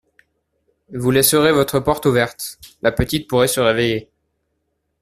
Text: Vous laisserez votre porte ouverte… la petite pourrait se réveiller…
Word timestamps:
Vous 0.91 1.11
laisserez 1.11 1.51
votre 1.51 1.79
porte 1.79 2.07
ouverte… 2.07 2.57
la 2.81 2.91
petite 2.91 3.27
pourrait 3.29 3.47
se 3.47 3.59
réveiller… 3.59 4.09